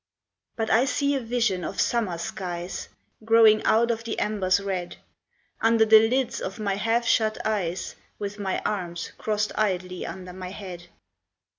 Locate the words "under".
5.61-5.85, 10.07-10.33